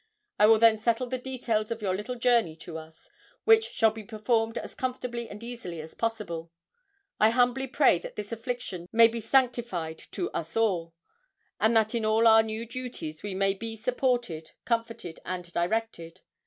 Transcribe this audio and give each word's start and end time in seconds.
I 0.39 0.47
will 0.47 0.57
then 0.57 0.79
settle 0.79 1.05
the 1.05 1.19
details 1.19 1.69
of 1.69 1.79
your 1.83 1.93
little 1.95 2.15
journey 2.15 2.55
to 2.55 2.75
us, 2.79 3.11
which 3.43 3.69
shall 3.69 3.91
be 3.91 4.03
performed 4.03 4.57
as 4.57 4.73
comfortably 4.73 5.29
and 5.29 5.43
easily 5.43 5.79
as 5.79 5.93
possible. 5.93 6.51
I 7.19 7.29
humbly 7.29 7.67
pray 7.67 7.99
that 7.99 8.15
this 8.15 8.31
affliction 8.31 8.87
may 8.91 9.07
be 9.07 9.21
sanctified 9.21 9.99
to 10.13 10.31
us 10.31 10.57
all, 10.57 10.95
and 11.59 11.75
that 11.75 11.93
in 11.93 12.03
our 12.03 12.41
new 12.41 12.65
duties 12.65 13.21
we 13.21 13.35
may 13.35 13.53
be 13.53 13.75
supported, 13.75 14.53
comforted, 14.65 15.19
and 15.23 15.53
directed. 15.53 16.21